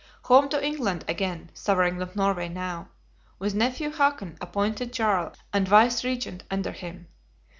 Home 0.23 0.49
to 0.49 0.65
England 0.65 1.05
again 1.07 1.51
"Sovereign 1.53 2.01
of 2.01 2.15
Norway" 2.15 2.49
now, 2.49 2.89
with 3.37 3.53
nephew 3.53 3.91
Hakon 3.91 4.35
appointed 4.41 4.91
Jarl 4.91 5.33
and 5.53 5.67
Vice 5.67 6.03
regent 6.03 6.43
under 6.49 6.71
him! 6.71 7.07